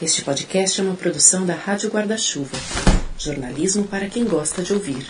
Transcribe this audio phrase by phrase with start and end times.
[0.00, 2.56] Este podcast é uma produção da Rádio Guarda-Chuva.
[3.18, 5.04] Jornalismo para quem gosta de ouvir.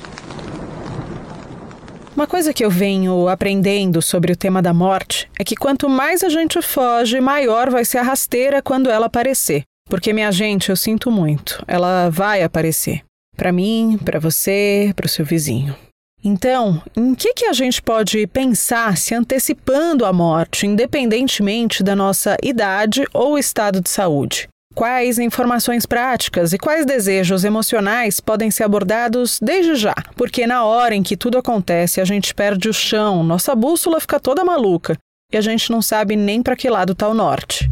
[2.17, 6.25] Uma coisa que eu venho aprendendo sobre o tema da morte é que quanto mais
[6.25, 9.63] a gente foge, maior vai ser a rasteira quando ela aparecer.
[9.91, 13.03] Porque, minha gente, eu sinto muito, ela vai aparecer.
[13.37, 15.77] Para mim, para você, para o seu vizinho.
[16.25, 22.39] Então, em que, que a gente pode pensar se antecipando a morte, independentemente da nossa
[22.43, 24.49] idade ou estado de saúde?
[24.79, 29.93] Quais informações práticas e quais desejos emocionais podem ser abordados desde já?
[30.15, 34.21] Porque na hora em que tudo acontece, a gente perde o chão, nossa bússola fica
[34.21, 34.97] toda maluca
[35.33, 37.69] e a gente não sabe nem para que lado está o norte.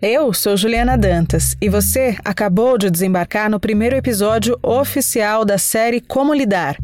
[0.00, 6.00] Eu sou Juliana Dantas e você acabou de desembarcar no primeiro episódio oficial da série
[6.00, 6.78] Como Lidar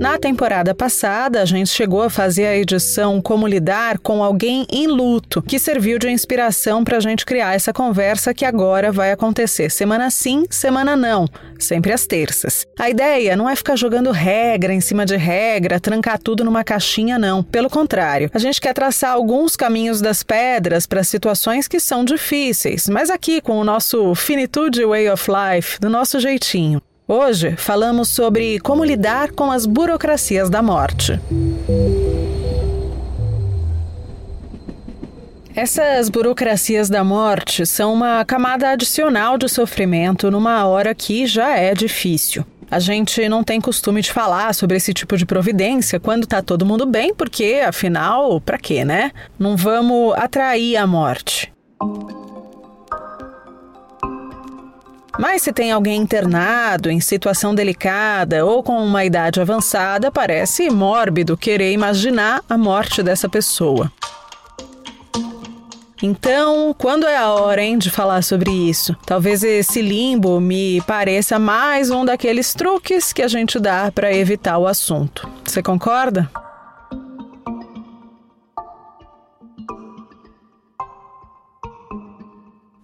[0.00, 4.86] na temporada passada, a gente chegou a fazer a edição Como Lidar com Alguém em
[4.86, 9.70] Luto, que serviu de inspiração para a gente criar essa conversa que agora vai acontecer
[9.70, 11.26] semana sim, semana não,
[11.58, 12.66] sempre às terças.
[12.78, 17.18] A ideia não é ficar jogando regra em cima de regra, trancar tudo numa caixinha,
[17.18, 17.42] não.
[17.42, 22.88] Pelo contrário, a gente quer traçar alguns caminhos das pedras para situações que são difíceis,
[22.88, 26.82] mas aqui com o nosso Finitude Way of Life, do nosso jeitinho.
[27.06, 31.20] Hoje falamos sobre como lidar com as burocracias da morte.
[35.54, 41.74] Essas burocracias da morte são uma camada adicional de sofrimento numa hora que já é
[41.74, 42.42] difícil.
[42.70, 46.64] A gente não tem costume de falar sobre esse tipo de providência quando tá todo
[46.64, 49.12] mundo bem, porque afinal, para quê, né?
[49.38, 51.52] Não vamos atrair a morte.
[55.18, 61.36] Mas se tem alguém internado, em situação delicada ou com uma idade avançada, parece mórbido
[61.36, 63.90] querer imaginar a morte dessa pessoa.
[66.02, 68.94] Então, quando é a hora hein, de falar sobre isso?
[69.06, 74.58] Talvez esse limbo me pareça mais um daqueles truques que a gente dá para evitar
[74.58, 75.26] o assunto.
[75.44, 76.28] Você concorda?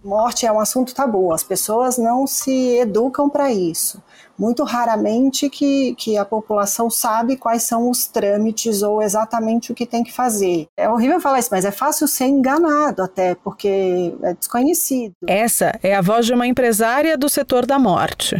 [0.03, 4.01] Morte é um assunto tabu, as pessoas não se educam para isso.
[4.37, 9.85] Muito raramente que, que a população sabe quais são os trâmites ou exatamente o que
[9.85, 10.67] tem que fazer.
[10.75, 15.13] É horrível falar isso, mas é fácil ser enganado até, porque é desconhecido.
[15.27, 18.35] Essa é a voz de uma empresária do setor da morte.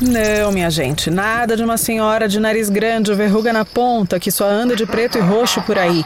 [0.00, 4.46] Não, minha gente, nada de uma senhora de nariz grande, verruga na ponta, que só
[4.46, 6.02] anda de preto e roxo por aí.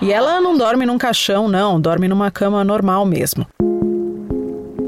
[0.00, 3.46] E ela não dorme num caixão, não, dorme numa cama normal mesmo.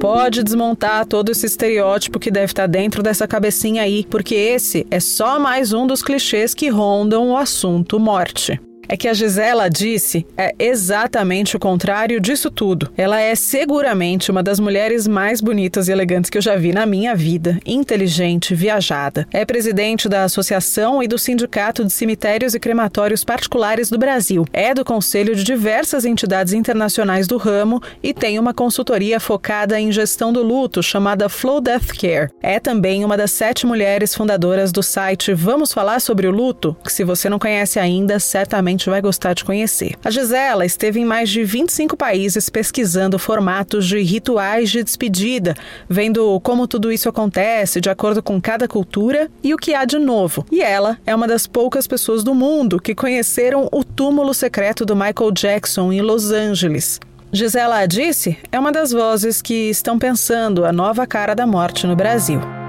[0.00, 5.00] Pode desmontar todo esse estereótipo que deve estar dentro dessa cabecinha aí, porque esse é
[5.00, 8.60] só mais um dos clichês que rondam o assunto morte.
[8.88, 12.90] É que a Gisela disse é exatamente o contrário disso tudo.
[12.96, 16.86] Ela é seguramente uma das mulheres mais bonitas e elegantes que eu já vi na
[16.86, 19.26] minha vida, inteligente, viajada.
[19.32, 24.44] É presidente da Associação e do Sindicato de Cemitérios e Crematórios Particulares do Brasil.
[24.52, 29.92] É do conselho de diversas entidades internacionais do ramo e tem uma consultoria focada em
[29.92, 32.30] gestão do luto chamada Flow Death Care.
[32.42, 36.92] É também uma das sete mulheres fundadoras do site Vamos Falar sobre o Luto, que
[36.92, 39.94] se você não conhece ainda, certamente provavelmente vai gostar de conhecer.
[40.04, 45.54] A Gisela esteve em mais de 25 países pesquisando formatos de rituais de despedida,
[45.88, 49.98] vendo como tudo isso acontece de acordo com cada cultura e o que há de
[49.98, 50.44] novo.
[50.50, 54.96] E ela é uma das poucas pessoas do mundo que conheceram o túmulo secreto do
[54.96, 57.00] Michael Jackson em Los Angeles.
[57.32, 61.96] Gisela disse é uma das vozes que estão pensando a nova cara da morte no
[61.96, 62.63] Brasil.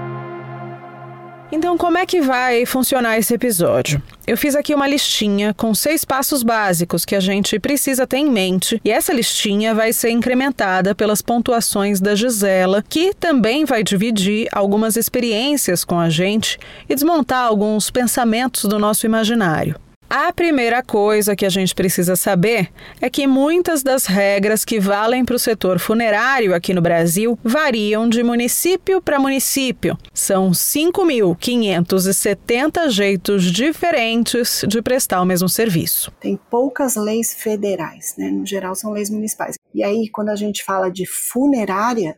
[1.50, 4.02] Então, como é que vai funcionar esse episódio?
[4.26, 8.28] Eu fiz aqui uma listinha com seis passos básicos que a gente precisa ter em
[8.28, 14.48] mente, e essa listinha vai ser incrementada pelas pontuações da Gisela, que também vai dividir
[14.50, 16.58] algumas experiências com a gente
[16.88, 19.85] e desmontar alguns pensamentos do nosso imaginário.
[20.08, 22.70] A primeira coisa que a gente precisa saber
[23.00, 28.08] é que muitas das regras que valem para o setor funerário aqui no Brasil variam
[28.08, 29.98] de município para município.
[30.14, 36.12] São 5.570 jeitos diferentes de prestar o mesmo serviço.
[36.20, 38.30] Tem poucas leis federais, né?
[38.30, 39.56] No geral, são leis municipais.
[39.74, 42.16] E aí, quando a gente fala de funerária,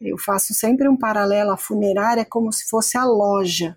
[0.00, 3.76] eu faço sempre um paralelo à funerária como se fosse a loja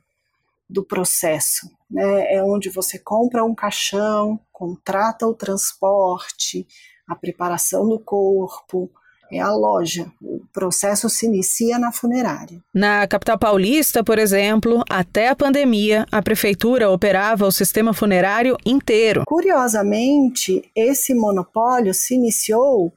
[0.70, 1.70] do processo.
[1.92, 2.36] Né?
[2.36, 6.66] É onde você compra um caixão, contrata o transporte,
[7.08, 8.90] a preparação do corpo,
[9.32, 10.12] é a loja.
[10.22, 12.62] O processo se inicia na funerária.
[12.74, 19.24] Na capital paulista, por exemplo, até a pandemia, a prefeitura operava o sistema funerário inteiro.
[19.26, 22.94] Curiosamente, esse monopólio se iniciou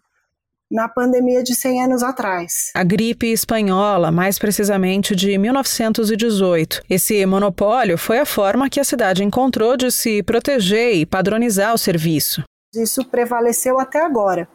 [0.70, 2.70] na pandemia de 100 anos atrás.
[2.74, 6.82] A gripe espanhola, mais precisamente de 1918.
[6.88, 11.78] Esse monopólio foi a forma que a cidade encontrou de se proteger e padronizar o
[11.78, 12.42] serviço.
[12.74, 14.48] Isso prevaleceu até agora.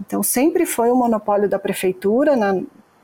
[0.00, 2.32] Então, sempre foi o um monopólio da prefeitura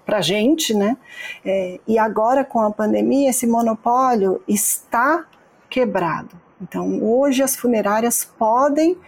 [0.05, 0.97] para a gente, né?
[1.45, 5.25] É, e agora, com a pandemia, esse monopólio está
[5.69, 6.35] quebrado.
[6.61, 8.99] Então, hoje as funerárias podem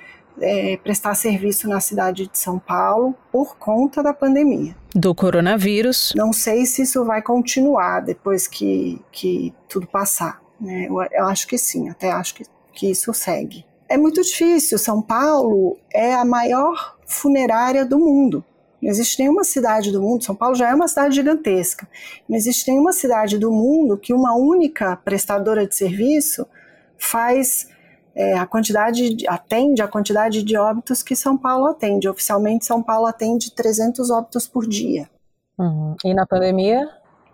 [0.40, 4.76] é, prestar serviço na cidade de São Paulo por conta da pandemia.
[4.94, 6.12] Do coronavírus.
[6.16, 10.40] Não sei se isso vai continuar depois que, que tudo passar.
[10.60, 10.86] Né?
[10.88, 13.64] Eu, eu acho que sim, até acho que, que isso segue.
[13.88, 14.78] É muito difícil.
[14.78, 18.44] São Paulo é a maior funerária do mundo.
[18.82, 21.88] Não existe nenhuma cidade do mundo, São Paulo já é uma cidade gigantesca,
[22.28, 26.44] não existe nenhuma cidade do mundo que uma única prestadora de serviço
[26.98, 27.68] faz
[28.14, 32.08] é, a quantidade, atende a quantidade de óbitos que São Paulo atende.
[32.08, 35.08] Oficialmente, São Paulo atende 300 óbitos por dia.
[35.58, 35.96] Uhum.
[36.04, 36.88] E na pandemia?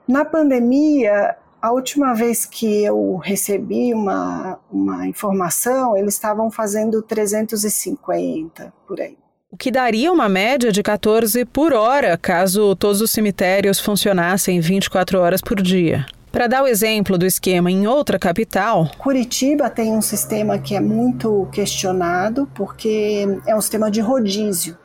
[0.06, 8.72] Na pandemia, a última vez que eu recebi uma, uma informação, eles estavam fazendo 350
[8.86, 9.16] por aí.
[9.50, 15.18] O que daria uma média de 14 por hora, caso todos os cemitérios funcionassem 24
[15.18, 16.06] horas por dia.
[16.30, 20.80] Para dar o exemplo do esquema em outra capital, Curitiba tem um sistema que é
[20.80, 24.76] muito questionado porque é um sistema de rodízio.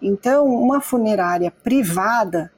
[0.00, 2.52] Então, uma funerária privada,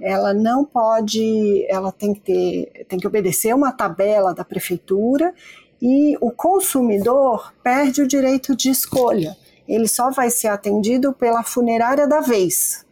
[0.00, 5.34] ela não pode, ela tem que ter, tem que obedecer uma tabela da prefeitura
[5.82, 9.36] e o consumidor perde o direito de escolha.
[9.66, 12.86] Ele só vai ser atendido pela funerária da vez.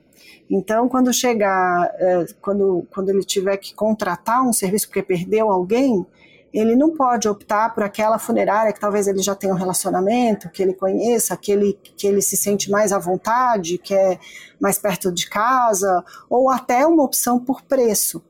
[0.55, 6.07] Então, quando chegar, é, quando, quando ele tiver que contratar um serviço porque perdeu alguém,
[6.53, 10.63] ele não pode optar por aquela funerária que talvez ele já tenha um relacionamento, que
[10.63, 14.19] ele conheça, que ele, que ele se sente mais à vontade, que é
[14.61, 18.23] mais perto de casa, ou até uma opção por preço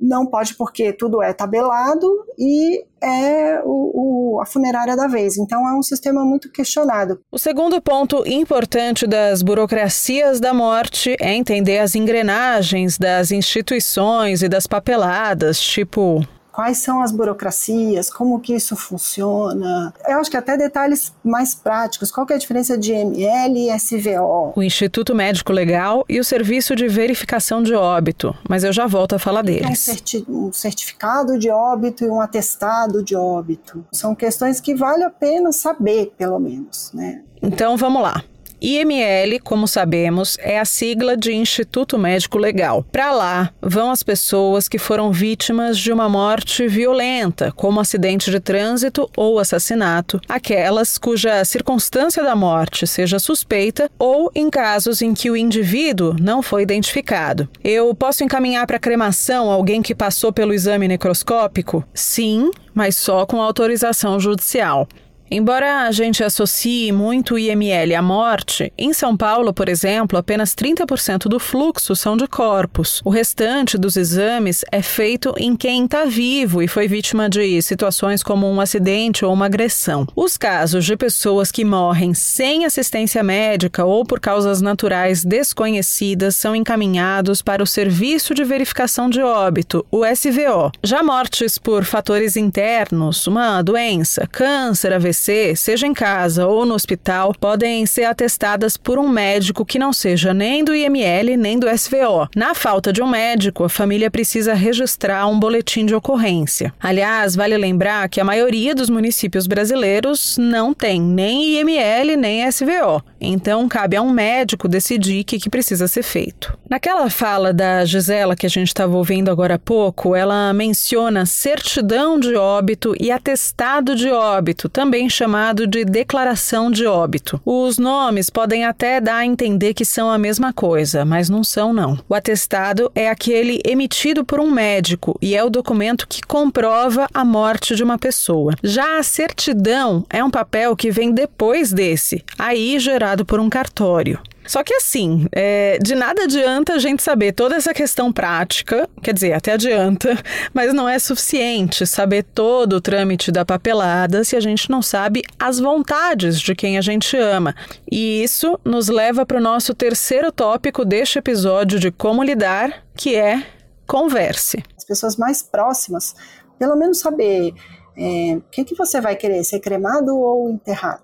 [0.00, 2.06] não pode porque tudo é tabelado
[2.38, 5.36] e é o, o, a funerária da vez.
[5.36, 7.20] Então é um sistema muito questionado.
[7.30, 14.48] O segundo ponto importante das burocracias da morte é entender as engrenagens das instituições e
[14.48, 19.92] das papeladas, tipo quais são as burocracias, como que isso funciona.
[20.06, 22.10] Eu acho que até detalhes mais práticos.
[22.10, 24.52] Qual é a diferença de ML e SVO?
[24.56, 28.34] O Instituto Médico Legal e o Serviço de Verificação de Óbito.
[28.48, 29.88] Mas eu já volto a falar deles.
[30.28, 33.84] Um certificado de óbito e um atestado de óbito.
[33.92, 37.22] São questões que vale a pena saber, pelo menos, né?
[37.42, 38.22] Então vamos lá.
[38.60, 42.84] IML, como sabemos, é a sigla de Instituto Médico Legal.
[42.92, 48.38] Para lá vão as pessoas que foram vítimas de uma morte violenta, como acidente de
[48.38, 55.30] trânsito ou assassinato, aquelas cuja circunstância da morte seja suspeita ou em casos em que
[55.30, 57.48] o indivíduo não foi identificado.
[57.64, 61.82] Eu posso encaminhar para cremação alguém que passou pelo exame necroscópico?
[61.94, 64.86] Sim, mas só com autorização judicial.
[65.32, 70.56] Embora a gente associe muito o IML à morte, em São Paulo, por exemplo, apenas
[70.56, 73.00] 30% do fluxo são de corpos.
[73.04, 78.24] O restante dos exames é feito em quem está vivo e foi vítima de situações
[78.24, 80.04] como um acidente ou uma agressão.
[80.16, 86.56] Os casos de pessoas que morrem sem assistência médica ou por causas naturais desconhecidas são
[86.56, 90.72] encaminhados para o Serviço de Verificação de Óbito, o SVO.
[90.82, 95.19] Já mortes por fatores internos, uma doença, câncer, AVC,
[95.56, 100.32] seja em casa ou no hospital, podem ser atestadas por um médico que não seja
[100.32, 102.28] nem do IML nem do SVO.
[102.34, 106.72] Na falta de um médico, a família precisa registrar um boletim de ocorrência.
[106.80, 113.02] Aliás, vale lembrar que a maioria dos municípios brasileiros não tem nem IML nem SVO.
[113.20, 116.56] Então, cabe a um médico decidir o que, que precisa ser feito.
[116.68, 122.18] Naquela fala da Gisela que a gente estava ouvindo agora há pouco, ela menciona certidão
[122.18, 127.40] de óbito e atestado de óbito, também chamado de declaração de óbito.
[127.44, 131.72] Os nomes podem até dar a entender que são a mesma coisa, mas não são
[131.72, 131.98] não.
[132.08, 137.24] O atestado é aquele emitido por um médico e é o documento que comprova a
[137.24, 138.54] morte de uma pessoa.
[138.62, 142.78] Já a certidão é um papel que vem depois desse, aí
[143.24, 144.20] por um cartório.
[144.46, 149.14] Só que assim, é, de nada adianta a gente saber toda essa questão prática, quer
[149.14, 150.16] dizer, até adianta,
[150.52, 155.22] mas não é suficiente saber todo o trâmite da papelada se a gente não sabe
[155.38, 157.54] as vontades de quem a gente ama.
[157.90, 163.14] E isso nos leva para o nosso terceiro tópico deste episódio de como lidar, que
[163.14, 163.46] é
[163.86, 164.64] converse.
[164.76, 166.14] As pessoas mais próximas,
[166.58, 167.54] pelo menos saber
[167.96, 171.02] é, que você vai querer, ser cremado ou enterrado?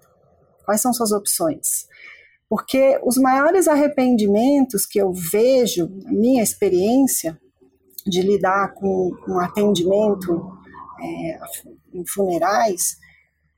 [0.64, 1.86] Quais são suas opções?
[2.48, 7.38] Porque os maiores arrependimentos que eu vejo, na minha experiência
[8.06, 10.56] de lidar com, com atendimento
[11.02, 11.38] é,
[11.92, 12.98] em funerais,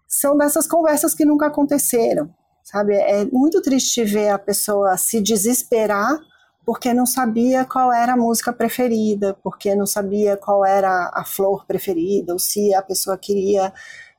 [0.07, 2.95] são dessas conversas que nunca aconteceram, sabe?
[2.95, 6.19] É muito triste ver a pessoa se desesperar
[6.65, 11.65] porque não sabia qual era a música preferida, porque não sabia qual era a flor
[11.67, 13.73] preferida, ou se a pessoa queria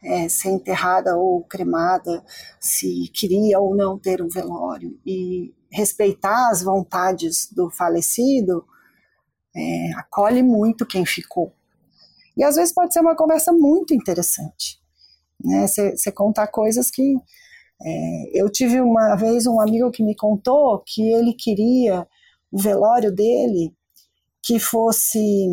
[0.04, 2.24] é, ser enterrada ou cremada,
[2.60, 5.00] se queria ou não ter um velório.
[5.06, 8.66] E respeitar as vontades do falecido
[9.56, 11.54] é, acolhe muito quem ficou.
[12.36, 14.80] E às vezes pode ser uma conversa muito interessante.
[15.42, 16.12] Você né?
[16.14, 17.16] contar coisas que.
[17.82, 22.06] É, eu tive uma vez um amigo que me contou que ele queria
[22.52, 23.74] o velório dele
[24.42, 25.48] que fosse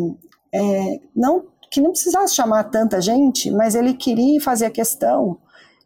[0.53, 5.37] é, não que não precisasse chamar tanta gente, mas ele queria fazer a questão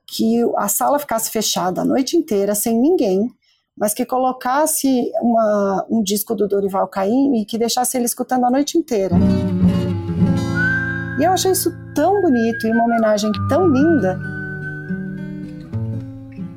[0.06, 3.30] que a sala ficasse fechada a noite inteira sem ninguém,
[3.78, 8.52] mas que colocasse uma, um disco do Dorival Caymmi e que deixasse ele escutando a
[8.52, 9.16] noite inteira.
[11.20, 14.20] E eu achei isso tão bonito e uma homenagem tão linda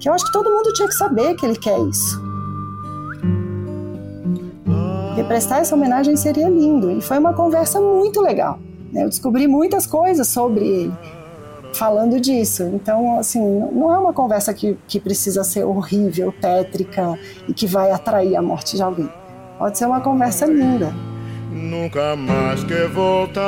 [0.00, 2.22] que eu acho que todo mundo tinha que saber que ele quer isso.
[5.16, 6.90] E prestar essa homenagem seria lindo.
[6.90, 8.58] E foi uma conversa muito legal.
[8.94, 9.02] Né?
[9.04, 10.94] Eu descobri muitas coisas sobre ele
[11.74, 12.62] falando disso.
[12.62, 13.40] Então, assim,
[13.72, 18.42] não é uma conversa que, que precisa ser horrível, tétrica e que vai atrair a
[18.42, 19.10] morte de alguém.
[19.58, 20.94] Pode ser uma conversa linda.
[21.50, 23.42] Nunca mais quer voltar.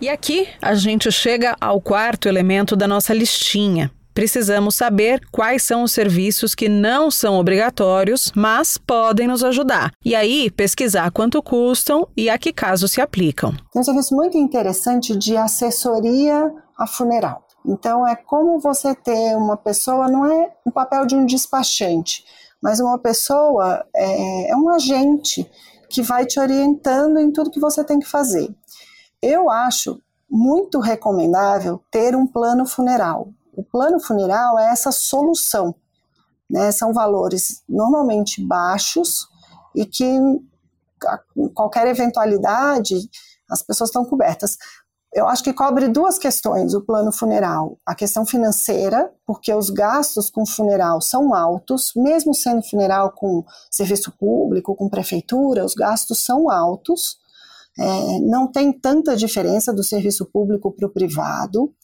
[0.00, 3.90] E aqui a gente chega ao quarto elemento da nossa listinha.
[4.14, 9.90] Precisamos saber quais são os serviços que não são obrigatórios, mas podem nos ajudar.
[10.04, 13.52] E aí, pesquisar quanto custam e a que caso se aplicam.
[13.72, 17.44] Tem um serviço muito interessante de assessoria a funeral.
[17.66, 22.24] Então, é como você ter uma pessoa, não é o papel de um despachante,
[22.62, 25.50] mas uma pessoa, é, é um agente
[25.88, 28.48] que vai te orientando em tudo que você tem que fazer.
[29.20, 33.28] Eu acho muito recomendável ter um plano funeral.
[33.56, 35.74] O plano funeral é essa solução.
[36.48, 36.70] Né?
[36.72, 39.26] São valores normalmente baixos
[39.74, 40.18] e que
[41.54, 42.96] qualquer eventualidade
[43.50, 44.56] as pessoas estão cobertas.
[45.12, 47.78] Eu acho que cobre duas questões o plano funeral.
[47.86, 54.10] A questão financeira, porque os gastos com funeral são altos, mesmo sendo funeral com serviço
[54.18, 57.18] público, com prefeitura, os gastos são altos
[57.78, 61.74] é, não tem tanta diferença do serviço público para o privado,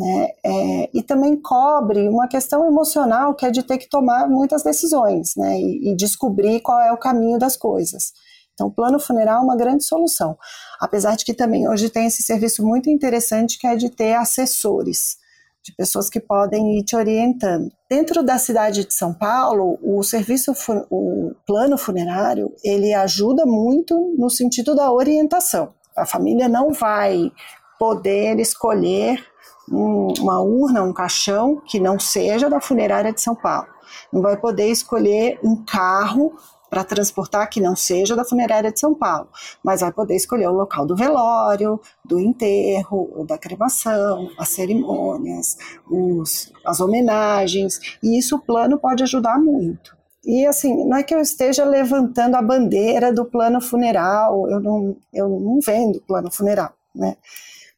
[0.00, 4.62] né, é, e também cobre uma questão emocional que é de ter que tomar muitas
[4.62, 8.12] decisões né, e, e descobrir qual é o caminho das coisas.
[8.54, 10.38] Então, o plano funeral é uma grande solução,
[10.80, 15.18] apesar de que também hoje tem esse serviço muito interessante que é de ter assessores
[15.62, 17.70] de pessoas que podem ir te orientando.
[17.88, 20.54] Dentro da cidade de São Paulo, o serviço,
[20.90, 25.74] o plano funerário, ele ajuda muito no sentido da orientação.
[25.94, 27.30] A família não vai
[27.78, 29.22] poder escolher
[29.70, 33.68] uma urna, um caixão que não seja da funerária de São Paulo.
[34.12, 36.32] Não vai poder escolher um carro
[36.70, 39.28] para transportar que não seja da funerária de São Paulo,
[39.62, 45.56] mas vai poder escolher o local do velório, do enterro, da cremação, as cerimônias,
[45.90, 49.98] os, as homenagens, e isso o plano pode ajudar muito.
[50.24, 54.96] E assim, não é que eu esteja levantando a bandeira do plano funeral, eu não,
[55.12, 57.16] eu não vendo plano funeral, né?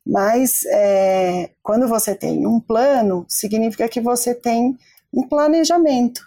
[0.06, 4.76] Mas é, quando você tem um plano, significa que você tem
[5.12, 6.22] um planejamento.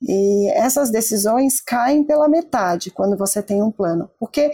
[0.00, 4.52] E essas decisões caem pela metade quando você tem um plano, porque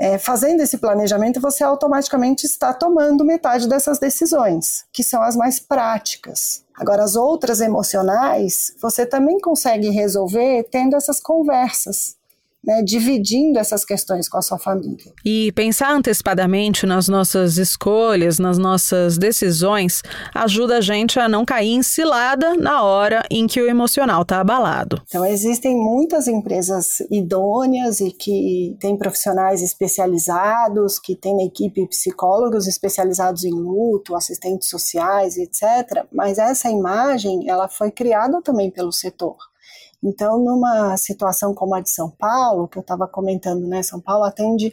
[0.00, 5.60] é, fazendo esse planejamento você automaticamente está tomando metade dessas decisões, que são as mais
[5.60, 6.64] práticas.
[6.74, 12.16] Agora, as outras emocionais, você também consegue resolver tendo essas conversas.
[12.64, 15.12] Né, dividindo essas questões com a sua família.
[15.24, 20.02] E pensar antecipadamente nas nossas escolhas, nas nossas decisões,
[20.34, 24.40] ajuda a gente a não cair em cilada na hora em que o emocional está
[24.40, 25.00] abalado.
[25.08, 32.66] Então, existem muitas empresas idôneas e que têm profissionais especializados, que têm na equipe psicólogos
[32.66, 36.04] especializados em luto, assistentes sociais, etc.
[36.12, 39.36] Mas essa imagem, ela foi criada também pelo setor.
[40.02, 44.24] Então, numa situação como a de São Paulo, que eu estava comentando, né, São Paulo
[44.24, 44.72] atende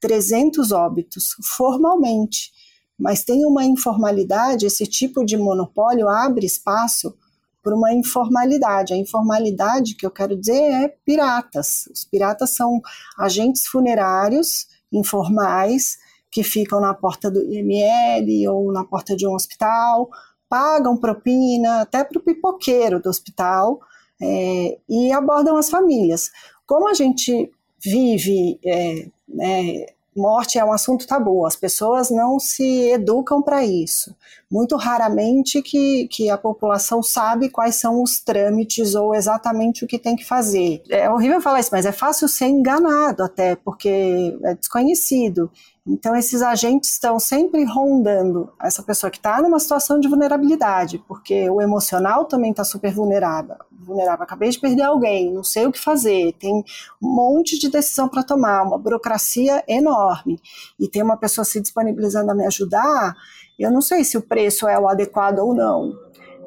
[0.00, 2.52] 300 óbitos formalmente,
[2.98, 7.14] mas tem uma informalidade, esse tipo de monopólio abre espaço
[7.62, 8.94] para uma informalidade.
[8.94, 11.88] A informalidade que eu quero dizer é piratas.
[11.92, 12.80] Os piratas são
[13.18, 15.98] agentes funerários informais
[16.30, 20.08] que ficam na porta do IML ou na porta de um hospital,
[20.48, 23.80] pagam propina até para o pipoqueiro do hospital
[24.20, 26.30] é, e abordam as famílias.
[26.66, 27.50] Como a gente
[27.82, 34.16] vive, é, né, morte é um assunto tabu, as pessoas não se educam para isso.
[34.50, 39.98] Muito raramente que, que a população sabe quais são os trâmites ou exatamente o que
[39.98, 40.82] tem que fazer.
[40.88, 45.50] É horrível falar isso, mas é fácil ser enganado até, porque é desconhecido.
[45.86, 51.48] Então, esses agentes estão sempre rondando essa pessoa que está numa situação de vulnerabilidade, porque
[51.48, 53.54] o emocional também está super vulnerável.
[53.70, 54.24] vulnerável.
[54.24, 56.64] Acabei de perder alguém, não sei o que fazer, tem
[57.00, 60.40] um monte de decisão para tomar, uma burocracia enorme,
[60.78, 63.14] e tem uma pessoa se disponibilizando a me ajudar,
[63.56, 65.92] eu não sei se o preço é o adequado ou não.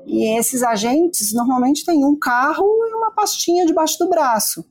[0.05, 4.65] E esses agentes normalmente têm um carro e uma pastinha debaixo do braço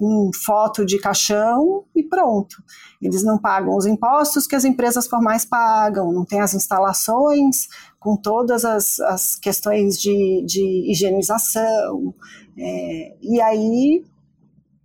[0.00, 2.56] com foto de caixão e pronto.
[3.00, 7.66] Eles não pagam os impostos que as empresas formais pagam, não tem as instalações
[7.98, 12.14] com todas as, as questões de, de higienização.
[12.58, 14.04] É, e aí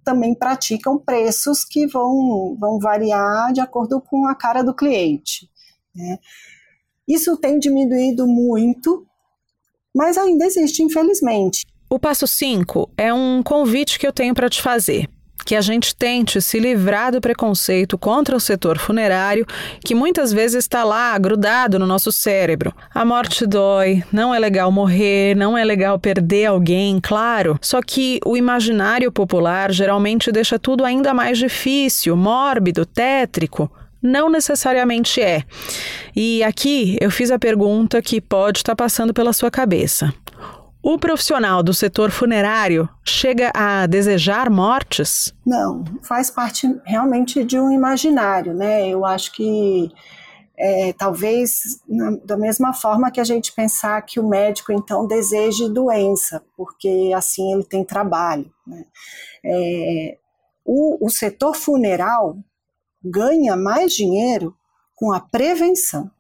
[0.06, 5.50] também praticam preços que vão, vão variar de acordo com a cara do cliente.
[5.94, 6.18] Né?
[7.08, 9.06] Isso tem diminuído muito,
[9.94, 11.66] mas ainda existe, infelizmente.
[11.90, 15.10] O passo 5 é um convite que eu tenho para te fazer.
[15.46, 19.46] Que a gente tente se livrar do preconceito contra o setor funerário,
[19.86, 22.74] que muitas vezes está lá grudado no nosso cérebro.
[22.94, 27.58] A morte dói, não é legal morrer, não é legal perder alguém, claro.
[27.62, 33.72] Só que o imaginário popular geralmente deixa tudo ainda mais difícil, mórbido, tétrico
[34.06, 35.44] não necessariamente é.
[36.16, 40.14] E aqui eu fiz a pergunta que pode estar passando pela sua cabeça.
[40.88, 45.34] O profissional do setor funerário chega a desejar mortes?
[45.44, 48.88] Não, faz parte realmente de um imaginário, né?
[48.88, 49.92] Eu acho que
[50.56, 55.68] é, talvez na, da mesma forma que a gente pensar que o médico então deseje
[55.74, 58.54] doença, porque assim ele tem trabalho.
[58.68, 58.86] Né?
[59.44, 60.18] É,
[60.64, 62.38] o, o setor funeral
[63.04, 64.56] ganha mais dinheiro
[64.94, 66.12] com a prevenção.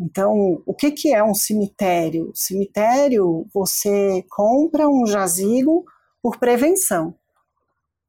[0.00, 2.30] Então, o que, que é um cemitério?
[2.34, 5.84] Cemitério, você compra um jazigo
[6.22, 7.14] por prevenção.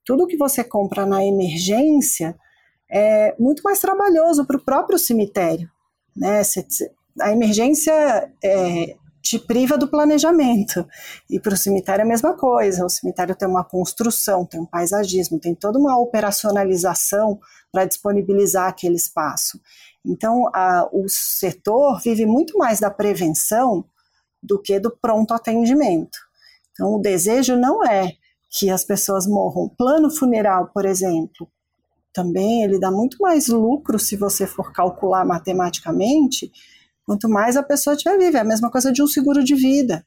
[0.06, 2.36] Tudo que você compra na emergência
[2.92, 5.70] é muito mais trabalhoso para o próprio cemitério.
[6.16, 6.42] Né?
[7.22, 10.88] A emergência é, te priva do planejamento.
[11.30, 12.86] E para o cemitério é a mesma coisa.
[12.86, 17.40] O cemitério tem uma construção, tem um paisagismo, tem toda uma operacionalização
[17.72, 19.60] para disponibilizar aquele espaço.
[20.06, 23.86] Então, a, o setor vive muito mais da prevenção
[24.42, 26.18] do que do pronto atendimento.
[26.72, 28.14] Então, o desejo não é
[28.50, 29.70] que as pessoas morram.
[29.70, 31.48] Plano funeral, por exemplo,
[32.14, 36.52] também ele dá muito mais lucro se você for calcular matematicamente,
[37.06, 38.38] quanto mais a pessoa tiver viva.
[38.40, 40.06] É a mesma coisa de um seguro de vida.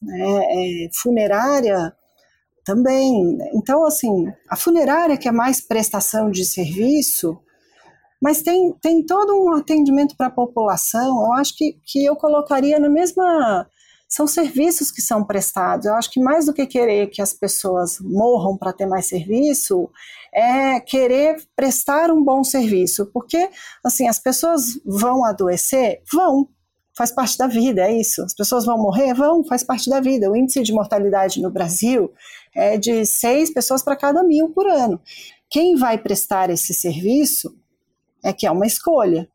[0.00, 0.20] Né?
[0.20, 1.94] É, funerária
[2.64, 3.38] também.
[3.54, 7.38] Então, assim, a funerária que é mais prestação de serviço,
[8.20, 12.78] mas tem, tem todo um atendimento para a população, eu acho que, que eu colocaria
[12.78, 13.68] na mesma.
[14.08, 15.84] São serviços que são prestados.
[15.84, 19.90] Eu acho que mais do que querer que as pessoas morram para ter mais serviço,
[20.32, 23.06] é querer prestar um bom serviço.
[23.12, 23.50] Porque,
[23.84, 26.02] assim, as pessoas vão adoecer?
[26.12, 26.48] Vão.
[26.96, 28.22] Faz parte da vida, é isso.
[28.22, 29.12] As pessoas vão morrer?
[29.12, 30.30] Vão, faz parte da vida.
[30.30, 32.10] O índice de mortalidade no Brasil
[32.54, 35.00] é de seis pessoas para cada mil por ano.
[35.50, 37.54] Quem vai prestar esse serviço
[38.24, 39.28] é que é uma escolha.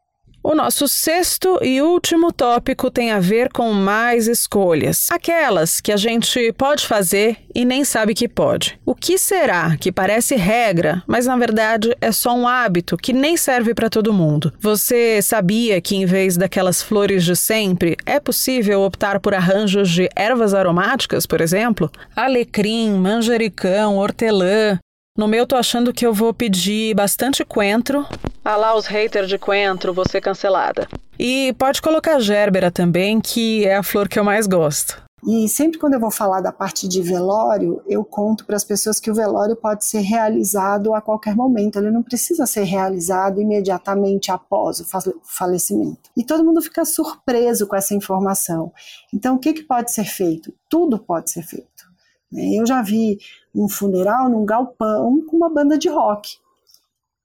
[0.43, 5.05] O nosso sexto e último tópico tem a ver com mais escolhas.
[5.11, 8.79] Aquelas que a gente pode fazer e nem sabe que pode.
[8.83, 13.37] O que será que parece regra, mas na verdade é só um hábito que nem
[13.37, 14.51] serve para todo mundo?
[14.59, 20.09] Você sabia que em vez daquelas flores de sempre, é possível optar por arranjos de
[20.15, 21.91] ervas aromáticas, por exemplo?
[22.15, 24.79] Alecrim, manjericão, hortelã,
[25.15, 28.07] No meu, tô achando que eu vou pedir bastante coentro.
[28.43, 30.88] Ah lá, os haters de coentro, vou ser cancelada.
[31.19, 35.01] E pode colocar gerbera também, que é a flor que eu mais gosto.
[35.27, 38.99] E sempre quando eu vou falar da parte de velório, eu conto para as pessoas
[38.99, 44.32] que o velório pode ser realizado a qualquer momento, ele não precisa ser realizado imediatamente
[44.32, 44.86] após o
[45.21, 46.10] falecimento.
[46.17, 48.73] E todo mundo fica surpreso com essa informação.
[49.13, 50.51] Então, o que, que pode ser feito?
[50.67, 51.86] Tudo pode ser feito.
[52.32, 52.60] Né?
[52.60, 53.19] Eu já vi
[53.54, 56.38] um funeral num galpão com uma banda de rock,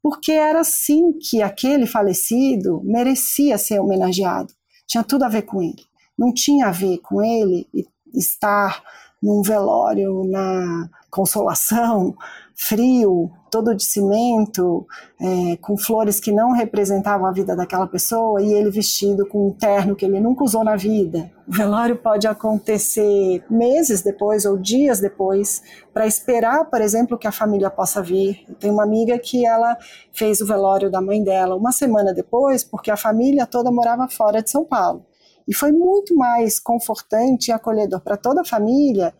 [0.08, 4.52] porque era assim que aquele falecido merecia ser homenageado.
[4.86, 5.82] Tinha tudo a ver com ele
[6.18, 7.68] não tinha a ver com ele
[8.14, 8.82] estar
[9.22, 12.14] num velório na Consolação,
[12.58, 14.86] frio, todo de cimento,
[15.20, 19.52] é, com flores que não representavam a vida daquela pessoa e ele vestido com um
[19.52, 21.30] terno que ele nunca usou na vida.
[21.46, 27.32] O velório pode acontecer meses depois ou dias depois, para esperar, por exemplo, que a
[27.32, 28.42] família possa vir.
[28.48, 29.76] Eu tenho uma amiga que ela
[30.12, 34.42] fez o velório da mãe dela uma semana depois, porque a família toda morava fora
[34.42, 35.04] de São Paulo.
[35.46, 39.14] E foi muito mais confortante e acolhedor para toda a família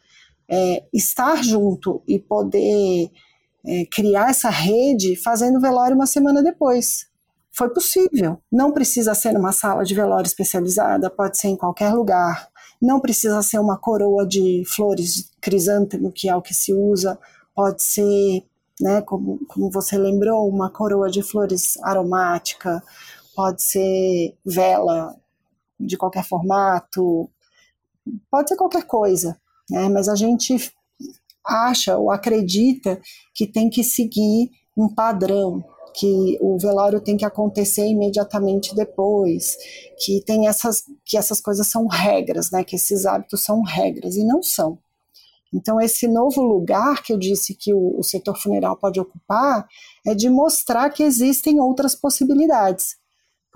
[0.49, 3.11] é, estar junto e poder
[3.67, 7.07] é, criar essa rede fazendo velório uma semana depois.
[7.53, 8.41] Foi possível.
[8.53, 12.49] Não precisa ser numa sala de velório especializada, pode ser em qualquer lugar.
[12.81, 17.19] Não precisa ser uma coroa de flores crisântemo, que é o que se usa.
[17.55, 18.45] Pode ser,
[18.81, 22.83] né, como, como você lembrou, uma coroa de flores aromática.
[23.35, 25.17] Pode ser vela
[25.79, 27.29] de qualquer formato,
[28.31, 29.39] pode ser qualquer coisa,
[29.71, 29.89] né?
[29.89, 30.73] mas a gente
[31.47, 33.01] acha ou acredita
[33.35, 39.57] que tem que seguir um padrão, que o velório tem que acontecer imediatamente depois,
[39.99, 42.63] que tem essas que essas coisas são regras, né?
[42.63, 44.79] Que esses hábitos são regras e não são.
[45.55, 49.67] Então esse novo lugar que eu disse que o, o setor funeral pode ocupar
[50.07, 52.97] é de mostrar que existem outras possibilidades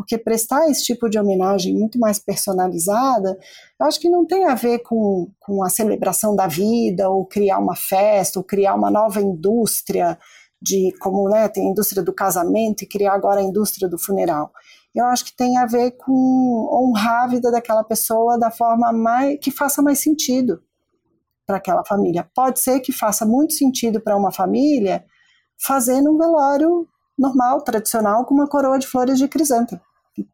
[0.01, 3.39] porque prestar esse tipo de homenagem muito mais personalizada,
[3.79, 7.59] eu acho que não tem a ver com, com a celebração da vida, ou criar
[7.59, 10.19] uma festa, ou criar uma nova indústria,
[10.61, 14.51] de como né, tem a indústria do casamento e criar agora a indústria do funeral.
[14.95, 19.39] Eu acho que tem a ver com honrar a vida daquela pessoa da forma mais
[19.39, 20.63] que faça mais sentido
[21.47, 22.27] para aquela família.
[22.35, 25.05] Pode ser que faça muito sentido para uma família
[25.59, 29.83] fazer um velório normal, tradicional, com uma coroa de flores de crisântemo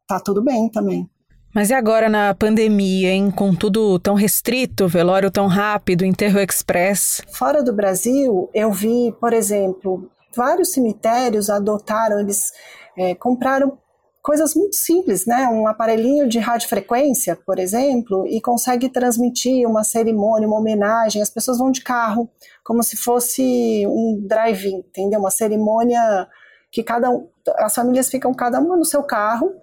[0.06, 1.08] tá tudo bem também.
[1.54, 3.30] Mas e agora na pandemia, hein?
[3.30, 7.22] Com tudo tão restrito, velório tão rápido, enterro express?
[7.32, 12.52] Fora do Brasil, eu vi, por exemplo, vários cemitérios adotaram, eles
[12.98, 13.78] é, compraram
[14.22, 15.48] coisas muito simples, né?
[15.48, 21.22] Um aparelhinho de radiofrequência, por exemplo, e consegue transmitir uma cerimônia, uma homenagem.
[21.22, 22.28] As pessoas vão de carro,
[22.62, 25.20] como se fosse um drive-in, entendeu?
[25.20, 26.28] Uma cerimônia
[26.70, 29.54] que cada um, as famílias ficam cada uma no seu carro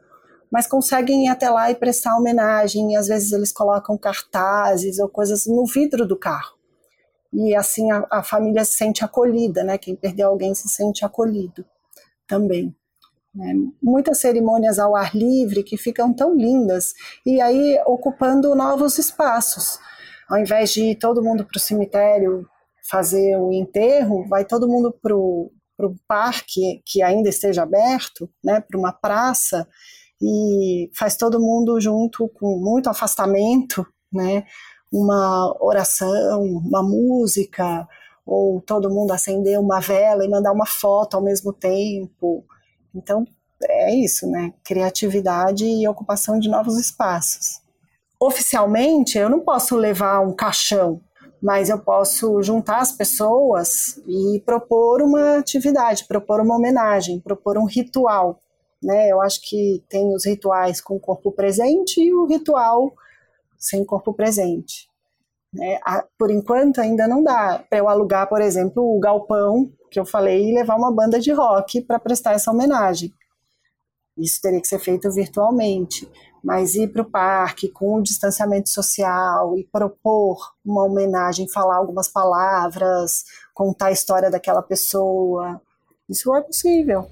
[0.53, 2.91] mas conseguem ir até lá e prestar homenagem.
[2.93, 6.55] E às vezes eles colocam cartazes ou coisas no vidro do carro.
[7.33, 9.79] E assim a, a família se sente acolhida, né?
[9.79, 11.65] Quem perdeu alguém se sente acolhido
[12.27, 12.75] também.
[13.33, 13.51] Né?
[13.81, 16.93] Muitas cerimônias ao ar livre que ficam tão lindas
[17.25, 19.79] e aí ocupando novos espaços.
[20.29, 22.47] Ao invés de ir todo mundo para o cemitério
[22.87, 25.51] fazer o enterro, vai todo mundo para o
[26.07, 29.67] parque que ainda esteja aberto, né, para uma praça,
[30.23, 34.45] e faz todo mundo junto com muito afastamento, né?
[34.89, 37.85] Uma oração, uma música,
[38.25, 42.45] ou todo mundo acender uma vela e mandar uma foto ao mesmo tempo.
[42.95, 43.25] Então,
[43.63, 44.53] é isso, né?
[44.63, 47.61] Criatividade e ocupação de novos espaços.
[48.17, 51.01] Oficialmente, eu não posso levar um caixão,
[51.41, 57.65] mas eu posso juntar as pessoas e propor uma atividade, propor uma homenagem, propor um
[57.65, 58.39] ritual
[58.83, 59.09] né?
[59.09, 62.93] Eu acho que tem os rituais com o corpo presente e o ritual
[63.57, 64.89] sem corpo presente.
[65.53, 65.79] Né?
[66.17, 70.49] Por enquanto ainda não dá para eu alugar, por exemplo, o galpão que eu falei
[70.49, 73.13] e levar uma banda de rock para prestar essa homenagem.
[74.17, 76.09] Isso teria que ser feito virtualmente,
[76.43, 82.07] mas ir para o parque com o distanciamento social e propor uma homenagem, falar algumas
[82.07, 85.61] palavras, contar a história daquela pessoa,
[86.09, 87.07] isso é possível.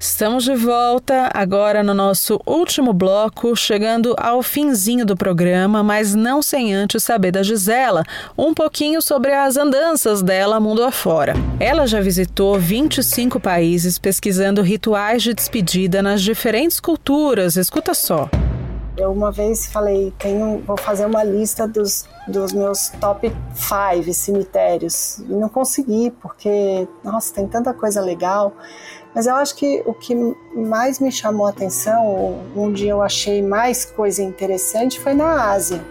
[0.00, 6.40] Estamos de volta agora no nosso último bloco, chegando ao finzinho do programa, mas não
[6.40, 8.04] sem antes saber da Gisela
[8.36, 11.34] um pouquinho sobre as andanças dela mundo afora.
[11.58, 17.56] Ela já visitou 25 países pesquisando rituais de despedida nas diferentes culturas.
[17.56, 18.30] Escuta só.
[18.98, 25.18] Eu uma vez falei, tenho, vou fazer uma lista dos, dos meus top 5 cemitérios
[25.20, 28.52] e não consegui porque, nossa, tem tanta coisa legal.
[29.14, 30.14] Mas eu acho que o que
[30.54, 35.82] mais me chamou a atenção, onde eu achei mais coisa interessante, foi na Ásia.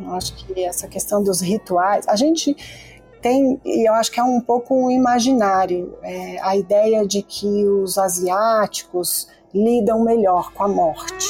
[0.00, 2.56] Eu acho que essa questão dos rituais, a gente
[3.20, 7.66] tem, e eu acho que é um pouco um imaginário, é, a ideia de que
[7.66, 11.26] os asiáticos lidam melhor com a morte.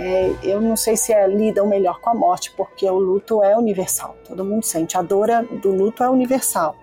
[0.00, 3.56] É, eu não sei se é, lidam melhor com a morte, porque o luto é
[3.56, 4.96] universal, todo mundo sente.
[4.96, 6.76] A dor é, do luto é universal.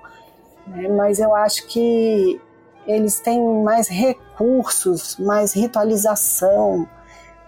[0.67, 0.89] Né?
[0.89, 2.41] Mas eu acho que
[2.85, 6.85] eles têm mais recursos, mais ritualização,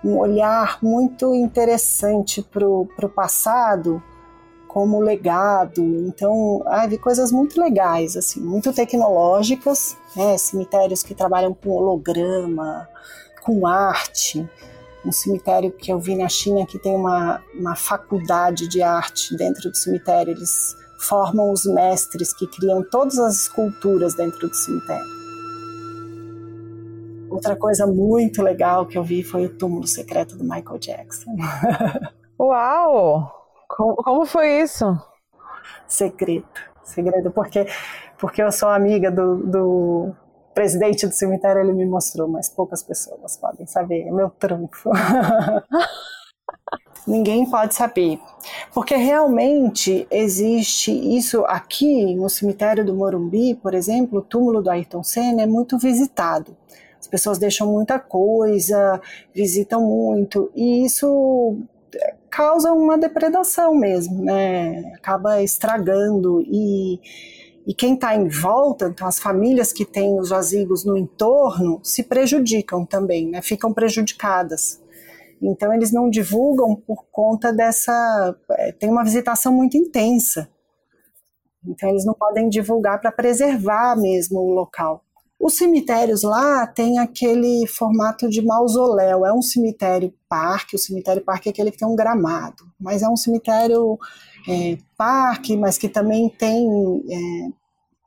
[0.01, 4.01] um olhar muito interessante para o passado
[4.69, 5.84] como legado.
[6.08, 10.38] Então, vi coisas muito legais, assim, muito tecnológicas, né?
[10.38, 12.88] cemitérios que trabalham com holograma,
[13.43, 14.47] com arte
[15.08, 19.72] um cemitério que eu vi na China que tem uma, uma faculdade de arte dentro
[19.72, 20.32] do cemitério.
[20.32, 25.17] Eles formam os mestres que criam todas as esculturas dentro do cemitério.
[27.30, 31.36] Outra coisa muito legal que eu vi foi o túmulo secreto do Michael Jackson.
[32.39, 33.32] Uau!
[33.70, 34.86] Como, como foi isso?
[35.88, 36.46] Segredo,
[36.84, 37.67] segredo, porque
[38.17, 40.15] porque eu sou amiga do, do
[40.58, 44.08] presidente do cemitério ele me mostrou, mas poucas pessoas podem saber.
[44.08, 44.89] É meu trunfo.
[47.06, 48.20] Ninguém pode saber.
[48.74, 55.04] Porque realmente existe isso aqui no cemitério do Morumbi, por exemplo, o túmulo do Ayrton
[55.04, 56.58] Senna é muito visitado.
[57.00, 59.00] As pessoas deixam muita coisa,
[59.36, 61.56] visitam muito, e isso
[62.32, 64.91] causa uma depredação mesmo, né?
[64.96, 67.00] Acaba estragando e
[67.67, 72.01] e quem está em volta, então as famílias que têm os jazigos no entorno, se
[72.01, 73.41] prejudicam também, né?
[73.41, 74.82] ficam prejudicadas.
[75.41, 78.34] Então eles não divulgam por conta dessa.
[78.51, 80.49] É, tem uma visitação muito intensa.
[81.67, 85.03] Então eles não podem divulgar para preservar mesmo o local.
[85.38, 91.49] Os cemitérios lá têm aquele formato de mausoléu, é um cemitério parque, o cemitério parque
[91.49, 93.99] é aquele que tem um gramado, mas é um cemitério
[94.47, 96.67] é, parque, mas que também tem
[97.10, 97.49] é,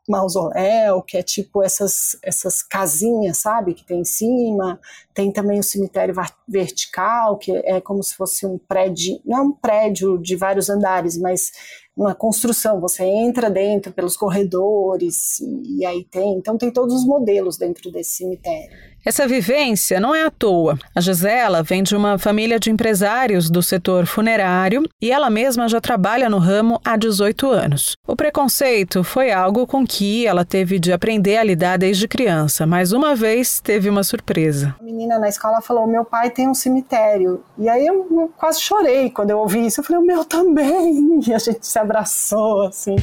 [0.08, 4.80] mausoléu, que é tipo essas, essas casinhas, sabe, que tem em cima.
[5.14, 6.14] Tem também o cemitério
[6.48, 11.16] vertical, que é como se fosse um prédio, não é um prédio de vários andares,
[11.16, 11.52] mas
[11.96, 12.80] uma construção.
[12.80, 16.34] Você entra dentro pelos corredores e, e aí tem.
[16.34, 18.70] Então tem todos os modelos dentro desse cemitério.
[19.02, 20.78] Essa vivência não é à toa.
[20.94, 25.80] A Gisela vem de uma família de empresários do setor funerário e ela mesma já
[25.80, 27.96] trabalha no ramo há 18 anos.
[28.06, 32.92] O preconceito foi algo com que ela teve de aprender a lidar desde criança, mas
[32.92, 34.76] uma vez teve uma surpresa.
[34.78, 37.42] A menina na escola falou: Meu pai tem um cemitério.
[37.56, 39.80] E aí eu quase chorei quando eu ouvi isso.
[39.80, 41.20] Eu falei: O meu também.
[41.30, 42.96] E a gente se abraçou, assim.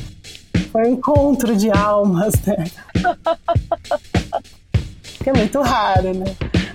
[0.72, 2.66] Foi um encontro de almas, né?
[5.30, 6.26] é muito raro, né?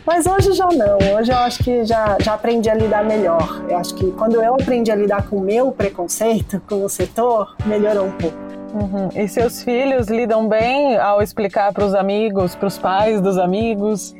[0.04, 3.64] Mas hoje já não, hoje eu acho que já, já aprendi a lidar melhor.
[3.68, 7.54] Eu acho que quando eu aprendi a lidar com o meu preconceito com o setor,
[7.64, 8.36] melhorou um pouco.
[8.74, 9.08] Uhum.
[9.14, 14.14] E seus filhos lidam bem ao explicar para os amigos, para os pais dos amigos?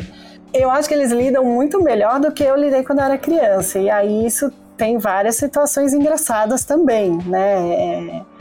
[0.55, 3.79] Eu acho que eles lidam muito melhor do que eu lidei quando eu era criança.
[3.79, 8.19] E aí isso tem várias situações engraçadas também, né?
[8.19, 8.32] É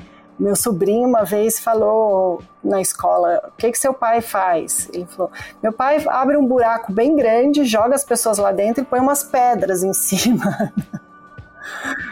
[0.41, 4.89] meu sobrinho uma vez falou na escola: o que, que seu pai faz?
[4.91, 8.85] Ele falou: meu pai abre um buraco bem grande, joga as pessoas lá dentro e
[8.85, 10.73] põe umas pedras em cima.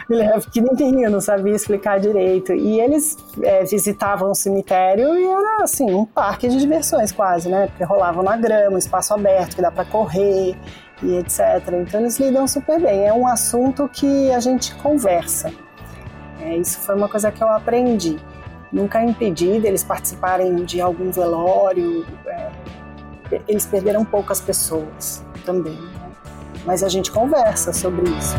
[0.08, 2.54] Ele era pequenininho, não sabia explicar direito.
[2.54, 7.68] E eles é, visitavam o cemitério e era assim, um parque de diversões quase, né?
[7.68, 10.56] Porque rolavam na grama, espaço aberto que dá para correr
[11.02, 11.39] e etc.
[11.82, 13.08] Então eles lidam super bem.
[13.08, 15.52] É um assunto que a gente conversa.
[16.50, 18.18] É, isso foi uma coisa que eu aprendi.
[18.72, 22.08] Nunca impedi deles participarem de algum velório.
[22.26, 22.52] É,
[23.48, 25.74] eles perderam poucas pessoas também.
[25.74, 26.12] Né?
[26.66, 28.36] Mas a gente conversa sobre isso.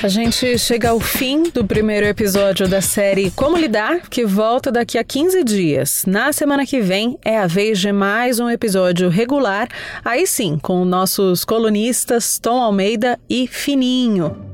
[0.00, 4.96] A gente chega ao fim do primeiro episódio da série Como Lidar, que volta daqui
[4.96, 6.04] a 15 dias.
[6.06, 9.66] Na semana que vem é a vez de mais um episódio regular,
[10.04, 14.47] aí sim, com nossos colunistas Tom Almeida e Fininho.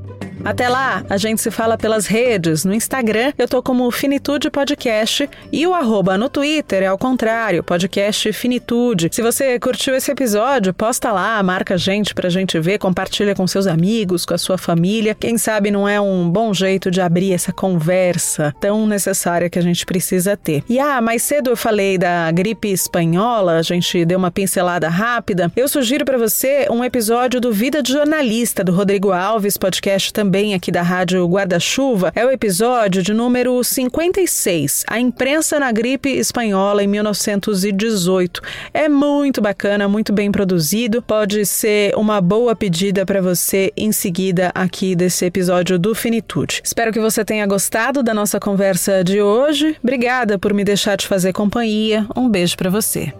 [0.45, 2.63] Até lá, a gente se fala pelas redes.
[2.65, 7.63] No Instagram, eu tô como Finitude Podcast e o arroba no Twitter é ao contrário,
[7.63, 9.09] podcast Finitude.
[9.11, 13.47] Se você curtiu esse episódio, posta lá, marca a gente pra gente ver, compartilha com
[13.47, 15.15] seus amigos, com a sua família.
[15.15, 19.63] Quem sabe não é um bom jeito de abrir essa conversa tão necessária que a
[19.63, 20.63] gente precisa ter.
[20.69, 25.51] E ah, mais cedo eu falei da gripe espanhola, a gente deu uma pincelada rápida.
[25.55, 30.35] Eu sugiro para você um episódio do Vida de Jornalista do Rodrigo Alves, podcast também
[30.35, 36.09] também aqui da Rádio Guarda-Chuva é o episódio de número 56, A Imprensa na Gripe
[36.09, 38.41] Espanhola em 1918.
[38.73, 41.01] É muito bacana, muito bem produzido.
[41.01, 46.61] Pode ser uma boa pedida para você em seguida aqui desse episódio do Finitude.
[46.61, 49.77] Espero que você tenha gostado da nossa conversa de hoje.
[49.81, 52.05] Obrigada por me deixar te fazer companhia.
[52.13, 53.13] Um beijo para você.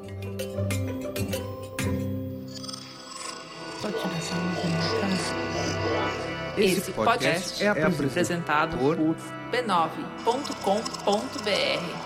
[6.57, 8.97] Esse podcast é apresentado por
[9.51, 12.04] b9.com.br.